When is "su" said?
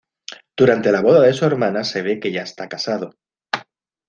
1.31-1.45